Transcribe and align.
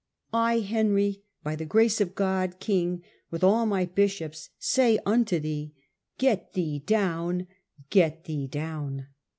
I, 0.33 0.61
Henry, 0.61 1.21
by 1.43 1.55
the 1.55 1.63
grace 1.67 2.01
of 2.01 2.15
God, 2.15 2.59
king, 2.59 3.03
with 3.29 3.43
all 3.43 3.67
my 3.67 3.85
bishops, 3.85 4.49
say 4.57 4.97
unto 5.05 5.39
thee, 5.39 5.75
*' 5.95 6.05
Get 6.17 6.53
thee 6.53 6.79
down, 6.79 7.45
get 7.91 8.23
thee 8.23 8.47
down 8.47 9.09